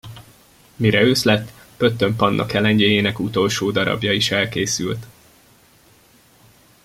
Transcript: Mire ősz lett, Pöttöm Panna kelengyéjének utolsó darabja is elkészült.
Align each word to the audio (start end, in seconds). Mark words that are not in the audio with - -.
Mire 0.75 1.01
ősz 1.01 1.23
lett, 1.23 1.51
Pöttöm 1.77 2.15
Panna 2.15 2.45
kelengyéjének 2.45 3.19
utolsó 3.19 3.71
darabja 3.71 4.11
is 4.13 4.31
elkészült. 4.31 5.05